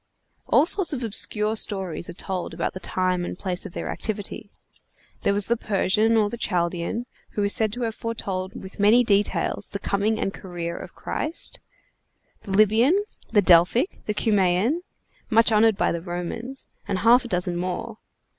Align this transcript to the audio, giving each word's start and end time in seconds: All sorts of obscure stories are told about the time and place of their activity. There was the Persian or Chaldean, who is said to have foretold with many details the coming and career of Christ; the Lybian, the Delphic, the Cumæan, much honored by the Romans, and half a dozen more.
All 0.47 0.65
sorts 0.65 0.93
of 0.93 1.03
obscure 1.03 1.55
stories 1.55 2.09
are 2.09 2.13
told 2.13 2.55
about 2.55 2.73
the 2.73 2.79
time 2.79 3.23
and 3.23 3.37
place 3.37 3.67
of 3.67 3.73
their 3.73 3.87
activity. 3.91 4.49
There 5.21 5.31
was 5.31 5.45
the 5.45 5.55
Persian 5.55 6.17
or 6.17 6.27
Chaldean, 6.31 7.05
who 7.33 7.43
is 7.43 7.53
said 7.53 7.71
to 7.73 7.83
have 7.83 7.93
foretold 7.93 8.59
with 8.59 8.79
many 8.79 9.03
details 9.03 9.69
the 9.69 9.77
coming 9.77 10.19
and 10.19 10.33
career 10.33 10.75
of 10.75 10.95
Christ; 10.95 11.59
the 12.41 12.51
Lybian, 12.53 12.97
the 13.31 13.43
Delphic, 13.43 13.99
the 14.07 14.15
Cumæan, 14.15 14.79
much 15.29 15.51
honored 15.51 15.77
by 15.77 15.91
the 15.91 16.01
Romans, 16.01 16.67
and 16.87 16.97
half 16.97 17.23
a 17.23 17.27
dozen 17.27 17.55
more. 17.55 17.99